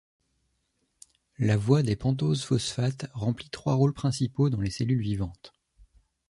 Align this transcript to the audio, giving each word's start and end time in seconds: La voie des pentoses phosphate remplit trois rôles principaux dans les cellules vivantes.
La 1.37 1.57
voie 1.57 1.83
des 1.83 1.95
pentoses 1.95 2.43
phosphate 2.43 3.11
remplit 3.13 3.51
trois 3.51 3.75
rôles 3.75 3.93
principaux 3.93 4.49
dans 4.49 4.59
les 4.59 4.71
cellules 4.71 4.99
vivantes. 5.03 5.53